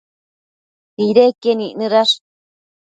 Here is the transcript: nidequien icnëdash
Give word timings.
nidequien 0.97 1.65
icnëdash 1.67 2.13